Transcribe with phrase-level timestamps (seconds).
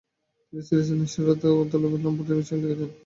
[0.45, 2.91] তিনি সিরাজের নিষ্ঠুরতা, অর্থলোভ ও লাম্পট্যের বিষয়ে লিখেছিলেন।